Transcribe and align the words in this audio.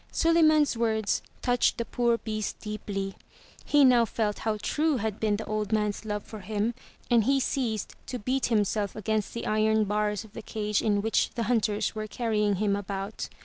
Suliman's 0.11 0.75
words 0.75 1.21
touched 1.43 1.77
the 1.77 1.85
poor 1.85 2.17
beast 2.17 2.57
deeply. 2.59 3.15
He 3.65 3.85
now 3.85 4.05
felt 4.05 4.39
how 4.39 4.57
true 4.59 4.97
had 4.97 5.19
been 5.19 5.35
the 5.35 5.45
old 5.45 5.71
man's 5.71 6.05
love 6.05 6.23
for 6.23 6.39
him, 6.39 6.73
and 7.11 7.25
he 7.25 7.39
ceased 7.39 7.95
to 8.07 8.17
beat 8.17 8.47
himself 8.47 8.95
against 8.95 9.35
the 9.35 9.45
iron 9.45 9.83
bars 9.83 10.23
of 10.23 10.33
the 10.33 10.41
cage 10.41 10.81
in 10.81 11.03
which 11.03 11.29
the 11.35 11.43
hunters 11.43 11.93
were 11.93 12.07
carrying 12.07 12.55
him 12.55 12.75
about. 12.75 13.29